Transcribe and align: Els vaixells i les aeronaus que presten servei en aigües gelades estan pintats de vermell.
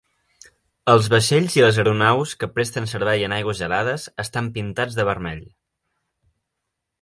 Els 0.93 1.09
vaixells 1.13 1.57
i 1.57 1.61
les 1.65 1.77
aeronaus 1.83 2.33
que 2.43 2.49
presten 2.55 2.89
servei 2.93 3.27
en 3.27 3.37
aigües 3.37 3.61
gelades 3.61 4.07
estan 4.25 4.49
pintats 4.57 4.97
de 5.01 5.07
vermell. 5.11 5.45